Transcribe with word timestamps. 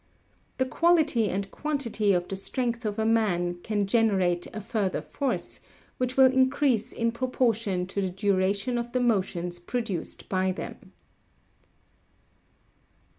The 0.57 0.65
quality 0.65 1.29
and 1.29 1.51
quantity 1.51 2.11
of 2.11 2.27
the 2.27 2.35
strength 2.35 2.85
of 2.85 2.97
a 2.97 3.05
man 3.05 3.59
can 3.61 3.85
generate 3.85 4.47
a 4.51 4.59
further 4.59 4.99
force, 4.99 5.59
which 5.99 6.17
will 6.17 6.25
increase 6.33 6.91
in 6.91 7.11
proportion 7.11 7.85
to 7.85 8.01
the 8.01 8.09
duration 8.09 8.79
of 8.79 8.93
the 8.93 8.99
motions 8.99 9.59
produced 9.59 10.27
by 10.27 10.53
them. 10.53 10.93